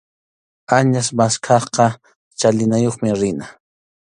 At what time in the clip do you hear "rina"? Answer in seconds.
3.21-3.45